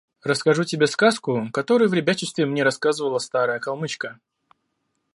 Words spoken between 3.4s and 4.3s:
калмычка.